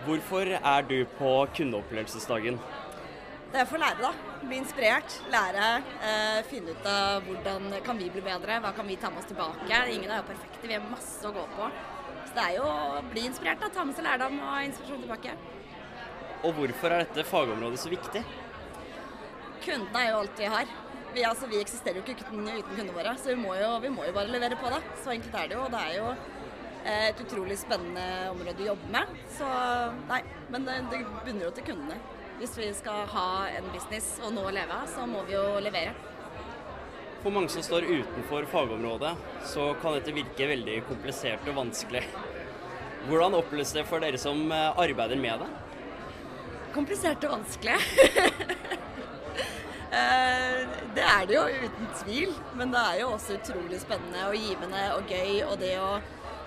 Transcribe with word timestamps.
Hvorfor 0.00 0.48
er 0.56 0.86
du 0.88 1.04
på 1.18 1.30
kundeopplevelsesdagen? 1.56 2.56
Det 3.52 3.58
er 3.60 3.66
for 3.68 3.76
å 3.76 3.82
lære, 3.82 4.00
da. 4.00 4.38
Bli 4.40 4.60
inspirert. 4.62 5.16
Lære. 5.28 5.66
Eh, 6.08 6.38
finne 6.48 6.72
ut 6.72 6.86
av 6.88 7.26
hvordan 7.26 7.66
kan 7.84 7.98
vi 8.00 8.08
bli 8.14 8.22
bedre, 8.24 8.56
hva 8.64 8.70
kan 8.72 8.88
vi 8.88 8.96
ta 8.96 9.10
med 9.10 9.20
oss 9.20 9.28
tilbake. 9.28 9.80
Ingen 9.92 10.08
er 10.08 10.22
jo 10.22 10.28
perfekte, 10.30 10.62
vi 10.64 10.76
har 10.78 10.86
masse 10.86 11.20
å 11.26 11.34
gå 11.34 11.44
på. 11.56 11.68
Så 12.24 12.36
det 12.38 12.46
er 12.46 12.56
jo 12.56 12.64
å 12.70 13.02
bli 13.10 13.26
inspirert, 13.28 13.60
da. 13.60 13.68
Ta 13.74 13.84
med 13.84 13.98
seg 13.98 14.06
lærdom 14.08 14.40
og 14.40 14.68
inspirasjon 14.70 15.04
tilbake. 15.04 15.36
Og 16.40 16.54
hvorfor 16.56 16.94
er 16.94 17.04
dette 17.04 17.26
fagområdet 17.28 17.82
så 17.82 17.92
viktig? 17.92 18.24
Kundene 19.66 20.00
er 20.00 20.12
jo 20.14 20.20
alt 20.22 20.40
vi 20.40 20.52
har. 20.54 20.76
Vi, 21.12 21.24
altså, 21.26 21.50
vi 21.50 21.60
eksisterer 21.60 22.00
jo 22.00 22.06
ikke 22.06 22.22
uten, 22.22 22.46
uten 22.46 22.70
kundene 22.70 22.96
våre, 22.96 23.16
så 23.20 23.34
vi 23.34 23.40
må, 23.42 23.52
jo, 23.60 23.74
vi 23.84 23.92
må 23.92 24.08
jo 24.08 24.16
bare 24.16 24.32
levere 24.32 24.56
på 24.56 24.72
det. 24.72 24.80
Så 25.02 25.12
enkelt 25.12 25.36
er 25.42 25.50
det 25.50 25.58
jo. 25.58 25.66
og 25.66 25.74
det 25.74 25.82
er 25.90 25.98
jo 25.98 26.14
et 26.84 27.20
utrolig 27.20 27.58
spennende 27.60 28.30
område 28.30 28.64
å 28.64 28.70
jobbe 28.72 28.94
med. 28.94 29.04
Så 29.36 29.48
nei, 30.08 30.22
men 30.52 30.64
det, 30.68 30.78
det 30.92 31.04
bunner 31.26 31.48
jo 31.48 31.52
til 31.56 31.64
kundene. 31.72 31.98
Hvis 32.40 32.56
vi 32.56 32.70
skal 32.72 33.04
ha 33.12 33.48
en 33.52 33.66
business 33.74 34.14
og 34.24 34.32
nå 34.32 34.46
leve 34.54 34.72
av, 34.72 34.86
så 34.88 35.04
må 35.08 35.20
vi 35.28 35.34
jo 35.36 35.44
levere. 35.60 35.92
For 37.20 37.30
mange 37.34 37.52
som 37.52 37.62
står 37.64 37.84
utenfor 37.84 38.46
fagområdet, 38.48 39.12
så 39.44 39.74
kan 39.82 39.92
dette 39.98 40.14
virke 40.16 40.48
veldig 40.48 40.78
komplisert 40.88 41.44
og 41.52 41.58
vanskelig. 41.58 42.00
Hvordan 43.08 43.34
oppleves 43.36 43.72
det 43.76 43.84
for 43.88 44.00
dere 44.00 44.18
som 44.20 44.52
arbeider 44.52 45.20
med 45.20 45.40
det? 45.44 45.50
Komplisert 46.72 47.24
og 47.28 47.32
vanskelig. 47.34 47.76
det 50.96 51.04
er 51.04 51.26
det 51.28 51.34
jo 51.34 51.44
uten 51.66 51.86
tvil, 52.00 52.32
men 52.56 52.72
det 52.72 52.80
er 52.86 53.00
jo 53.02 53.08
også 53.16 53.36
utrolig 53.36 53.80
spennende 53.82 54.28
og 54.30 54.36
givende 54.38 54.82
og 54.94 55.02
gøy. 55.12 55.42
Og 55.48 55.58
det 55.60 55.74
å 55.82 56.00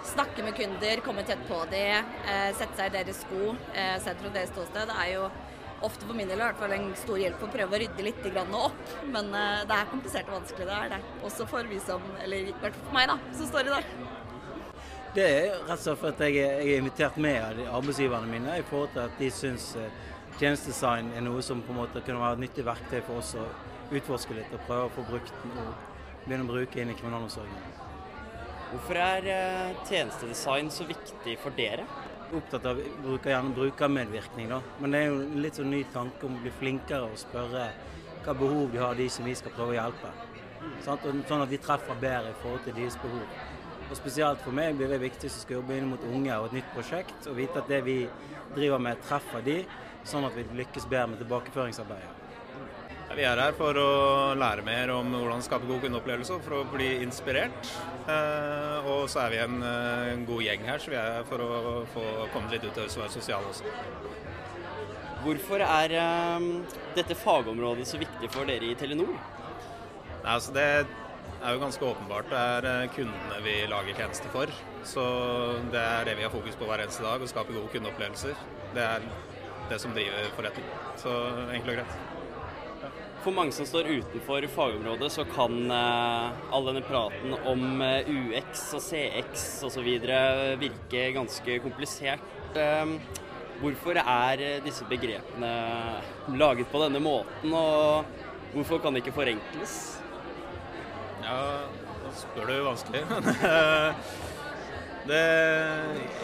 snakke 0.08 0.44
med 0.46 0.56
kunder, 0.58 1.02
komme 1.06 1.24
tett 1.28 1.42
på 1.48 1.58
dem, 1.72 2.14
sette 2.58 2.76
seg 2.78 2.92
i 2.92 2.96
deres 2.98 3.24
sko, 3.24 3.54
sett 3.74 4.20
fra 4.22 4.32
deres 4.34 4.52
ståsted, 4.54 4.90
det 4.90 4.98
er 5.06 5.12
jo 5.16 5.28
ofte 5.84 6.08
for 6.08 6.16
min 6.16 6.30
del 6.30 6.40
i 6.40 6.46
hvert 6.46 6.60
fall 6.60 6.72
en 6.76 6.90
stor 6.96 7.20
hjelp 7.20 7.42
å 7.44 7.50
prøve 7.52 7.76
å 7.76 7.80
rydde 7.82 8.06
litt 8.06 8.28
opp. 8.56 8.94
Men 9.04 9.32
det 9.34 9.76
er 9.76 9.90
komplisert 9.92 10.30
og 10.32 10.38
vanskelig, 10.38 10.68
det 10.70 10.78
er 10.78 10.94
det. 10.94 11.00
Også 11.28 11.48
for 11.50 11.68
vi 11.68 11.80
som, 11.84 12.06
eller 12.24 12.52
i 12.52 12.56
hvert 12.62 12.78
fall 12.78 12.88
for 12.88 12.98
meg, 13.00 13.10
da, 13.12 13.18
som 13.36 13.50
står 13.50 13.68
i 13.68 13.74
der. 13.74 13.90
Det 15.14 15.26
er 15.30 15.44
rett 15.68 15.76
og 15.76 15.84
slett 15.84 16.00
for 16.02 16.10
at 16.10 16.24
jeg 16.26 16.40
jeg 16.40 16.70
er 16.72 16.80
invitert 16.80 17.20
med 17.22 17.38
av 17.44 17.76
arbeidsgiverne 17.82 18.32
mine 18.32 18.56
i 18.58 18.66
forhold 18.66 18.96
til 18.96 19.04
at 19.04 19.20
de 19.20 19.30
syns 19.30 19.68
tjenestedesign 20.40 21.12
er 21.14 21.22
noe 21.22 21.44
som 21.46 21.62
på 21.62 21.76
en 21.76 21.84
måte 21.84 22.02
kunne 22.02 22.24
være 22.24 22.40
et 22.40 22.46
nyttig 22.48 22.66
verktøy 22.66 23.02
for 23.06 23.22
oss 23.22 23.36
å 23.38 23.46
utforske 23.94 24.40
litt 24.40 24.56
og 24.56 24.64
prøve 24.66 24.88
å 24.88 24.94
få 24.96 25.06
brukt 25.12 25.36
og 25.52 25.74
begynne 26.26 26.48
å 26.48 26.54
bruke 26.56 26.82
inn 26.82 26.90
i 26.90 26.98
kriminalomsorgen. 26.98 27.83
Hvorfor 28.74 28.98
er 28.98 29.26
tjenestedesign 29.86 30.72
så 30.74 30.88
viktig 30.90 31.36
for 31.38 31.54
dere? 31.54 31.84
Opptatt 32.34 32.64
av 32.66 32.80
bruker, 33.04 33.30
gjerne 33.30 33.54
brukermedvirkning, 33.54 34.48
da. 34.50 34.58
Men 34.82 34.96
det 34.96 35.02
er 35.04 35.12
jo 35.12 35.20
en 35.22 35.44
litt 35.44 35.60
sånn 35.60 35.70
ny 35.70 35.82
tanke 35.94 36.26
om 36.26 36.40
å 36.40 36.42
bli 36.42 36.54
flinkere 36.58 37.06
og 37.06 37.20
spørre 37.22 37.68
hva 38.24 38.34
behov 38.40 38.72
de 38.74 38.82
har, 38.82 38.96
de 38.98 39.06
som 39.14 39.30
vi 39.30 39.36
skal 39.38 39.54
prøve 39.54 39.76
å 39.76 39.78
hjelpe. 39.78 40.10
Sånn 40.82 41.46
at 41.46 41.54
vi 41.54 41.62
treffer 41.62 42.02
bedre 42.02 42.34
i 42.34 42.40
forhold 42.42 42.66
til 42.66 42.74
deres 42.80 42.98
behov. 43.04 43.38
Og 43.92 43.96
Spesielt 44.00 44.42
for 44.42 44.58
meg 44.58 44.80
blir 44.80 44.90
det 44.90 45.04
viktig 45.06 45.30
som 45.30 45.46
skal 45.46 45.60
jobbe 45.60 45.78
inn 45.78 45.94
mot 45.94 46.10
unge 46.10 46.40
og 46.40 46.50
et 46.50 46.58
nytt 46.58 46.74
prosjekt, 46.74 47.30
og 47.30 47.38
vite 47.38 47.62
at 47.62 47.70
det 47.70 47.84
vi 47.86 48.00
driver 48.56 48.82
med, 48.82 49.06
treffer 49.06 49.46
de, 49.46 49.60
sånn 50.02 50.26
at 50.26 50.34
vi 50.34 50.50
lykkes 50.64 50.90
bedre 50.90 51.12
med 51.14 51.22
tilbakeføringsarbeidet. 51.22 52.33
Vi 53.14 53.22
er 53.22 53.38
her 53.38 53.54
for 53.54 53.78
å 53.78 53.90
lære 54.34 54.64
mer 54.66 54.90
om 54.96 55.12
hvordan 55.14 55.44
skape 55.46 55.68
god 55.70 55.84
kundeopplevelse, 55.84 56.40
for 56.42 56.56
å 56.58 56.64
bli 56.72 56.88
inspirert. 57.04 57.70
Og 58.90 59.06
så 59.12 59.22
er 59.28 59.34
vi 59.36 59.42
en 59.44 60.24
god 60.26 60.42
gjeng 60.42 60.66
her, 60.66 60.82
så 60.82 60.94
vi 60.94 60.98
er 60.98 61.20
her 61.20 61.28
for 61.30 61.44
å 61.46 61.74
få 61.94 62.06
komme 62.34 62.50
litt 62.50 62.66
ut 62.66 62.74
og 62.74 62.90
være 62.90 63.14
sosiale 63.14 63.52
også. 63.52 63.70
Hvorfor 65.24 65.62
er 65.64 65.94
dette 66.98 67.16
fagområdet 67.16 67.86
så 67.88 68.02
viktig 68.02 68.32
for 68.34 68.50
dere 68.50 68.72
i 68.72 68.78
Telenor? 68.80 69.14
Nei, 69.14 70.34
altså 70.34 70.56
det 70.56 70.66
er 70.74 71.54
jo 71.54 71.62
ganske 71.62 71.86
åpenbart. 71.86 72.34
Det 72.34 72.42
er 72.74 72.90
kundene 72.96 73.44
vi 73.46 73.56
lager 73.70 74.02
tjenester 74.02 74.34
for. 74.34 74.52
Så 74.88 75.06
det 75.70 75.84
er 75.84 76.10
det 76.10 76.18
vi 76.18 76.26
har 76.26 76.34
fokus 76.34 76.58
på 76.58 76.66
hver 76.68 76.82
eneste 76.88 77.06
dag, 77.06 77.22
å 77.22 77.30
skape 77.30 77.54
gode 77.54 77.70
kundeopplevelser. 77.76 78.36
Det 78.74 78.90
er 78.90 79.06
det 79.70 79.80
som 79.86 79.94
driver 79.96 80.34
forretning. 80.40 80.68
Så 81.00 81.14
enkelt 81.54 81.76
og 81.76 81.80
greit. 81.84 81.94
For 83.24 83.32
mange 83.32 83.56
som 83.56 83.68
står 83.68 83.88
utenfor 83.88 84.46
fagområdet, 84.52 85.12
så 85.14 85.24
kan 85.30 85.72
all 85.72 86.66
denne 86.68 86.84
praten 86.84 87.36
om 87.48 87.80
UX 88.12 88.66
og 88.76 88.84
CX 88.84 89.46
osv. 89.70 89.88
virke 90.60 91.06
ganske 91.16 91.56
komplisert. 91.64 92.26
Hvorfor 93.64 93.96
er 94.02 94.44
disse 94.66 94.84
begrepene 94.90 95.54
laget 96.36 96.68
på 96.68 96.84
denne 96.84 97.00
måten, 97.00 97.56
og 97.56 98.04
hvorfor 98.58 98.84
kan 98.84 98.92
det 98.92 99.06
ikke 99.06 99.16
forenkles? 99.22 99.78
Ja, 101.24 101.40
da 102.04 102.16
spør 102.20 102.52
du 102.52 102.58
vanskelig. 102.68 103.06
det, 105.08 105.22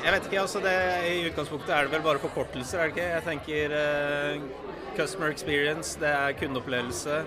jeg 0.04 0.14
vet 0.14 0.26
ikke, 0.26 0.42
altså 0.42 0.60
det, 0.64 0.74
I 1.10 1.30
utgangspunktet 1.30 1.76
er 1.76 1.88
det 1.88 1.92
vel 1.92 2.04
bare 2.06 2.22
forkortelser, 2.24 2.80
er 2.80 2.90
det 2.90 2.96
ikke? 2.96 3.08
Jeg 3.10 3.24
tenker 3.28 3.76
uh, 3.76 4.42
customer 4.98 5.34
experience, 5.34 6.00
det 6.00 6.10
er 6.10 6.36
kundeopplevelse. 6.40 7.22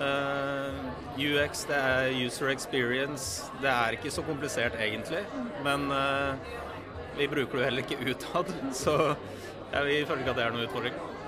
Uh, 0.00 0.76
UX, 1.20 1.66
det 1.68 1.76
er 1.76 2.26
user 2.26 2.48
experience. 2.48 3.44
Det 3.62 3.68
er 3.70 3.96
ikke 3.96 4.10
så 4.10 4.22
komplisert 4.22 4.76
egentlig, 4.80 5.24
men 5.64 5.90
uh, 5.92 6.34
vi 7.18 7.28
bruker 7.28 7.58
det 7.58 7.64
heller 7.64 7.84
ikke 7.84 8.10
utad. 8.10 8.52
Så 8.82 9.14
ja, 9.72 9.82
vi 9.82 10.04
føler 10.06 10.24
ikke 10.24 10.30
at 10.30 10.36
det 10.36 10.44
er 10.44 10.54
noen 10.54 10.68
utfordring. 10.68 11.09